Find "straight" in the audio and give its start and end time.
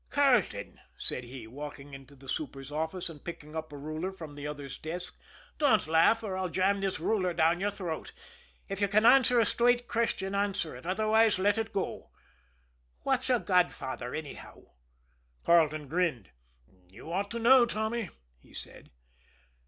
9.45-9.87